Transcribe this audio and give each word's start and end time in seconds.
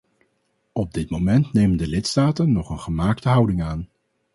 Op 0.73 0.93
dit 0.93 1.09
moment 1.09 1.53
nemen 1.53 1.77
de 1.77 1.87
lidstaten 1.87 2.51
nog 2.51 2.69
een 2.69 2.79
gemaakte 2.79 3.29
houding 3.29 3.63
aan. 3.63 3.89